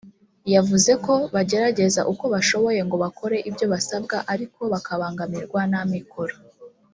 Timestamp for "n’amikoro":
5.71-6.35